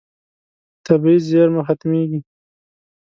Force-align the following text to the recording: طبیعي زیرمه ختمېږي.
طبیعي 0.85 1.19
زیرمه 1.27 1.61
ختمېږي. 1.67 2.19